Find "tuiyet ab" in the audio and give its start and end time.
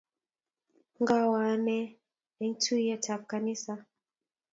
2.61-3.21